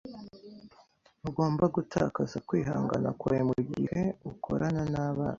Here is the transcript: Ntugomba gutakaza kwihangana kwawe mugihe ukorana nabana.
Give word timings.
Ntugomba 1.19 1.65
gutakaza 1.75 2.37
kwihangana 2.47 3.09
kwawe 3.19 3.41
mugihe 3.49 4.01
ukorana 4.31 4.81
nabana. 4.91 5.29